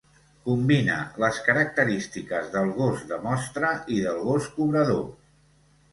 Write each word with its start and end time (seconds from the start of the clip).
Combina 0.47 0.95
les 1.23 1.41
característiques 1.49 2.49
del 2.55 2.73
gos 2.79 3.05
de 3.13 3.19
mostra 3.29 3.73
i 3.99 4.03
del 4.07 4.21
gos 4.31 4.49
cobrador. 4.57 5.05